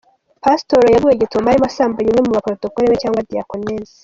[0.43, 3.95] Pasitoro yaguwe gitumo arimo asambanya umwe muba Protocole be cyangwa Diyakonese.